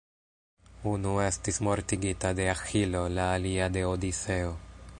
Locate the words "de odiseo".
3.77-4.57